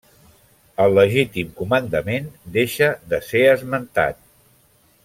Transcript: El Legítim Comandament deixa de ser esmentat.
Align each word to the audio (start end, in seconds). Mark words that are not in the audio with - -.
El 0.85 0.95
Legítim 0.99 1.51
Comandament 1.59 2.33
deixa 2.57 2.91
de 3.13 3.21
ser 3.31 3.45
esmentat. 3.53 4.23